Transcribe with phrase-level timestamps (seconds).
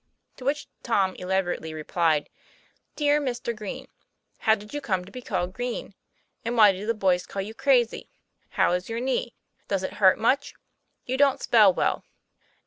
[0.37, 2.27] To which Tom elaborately replied:
[2.95, 3.87] DEAR MISTER GREEN:
[4.39, 5.93] How did you come to be called green?
[6.43, 8.09] and why do the boys call you crazy?
[8.49, 9.35] How is your knee?
[9.67, 10.55] does it hurt much?
[11.05, 11.37] You TOM PLAYFAIR.
[11.37, 12.03] 63 don't spell well.